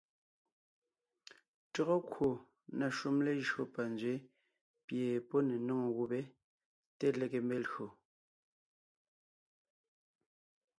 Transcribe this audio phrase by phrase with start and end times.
[1.71, 2.29] Tÿɔ́gɔ kwò
[2.77, 4.13] na shúm lejÿó panzwě
[4.85, 6.19] pie pɔ́ ne nóŋo gubé
[6.97, 7.87] te lege melÿò.